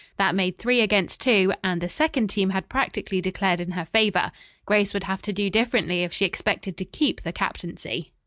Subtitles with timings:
[0.17, 4.31] That made three against two, and the second team had practically declared in her favor.
[4.65, 8.11] Grace would have to do differently if she expected to keep the captaincy.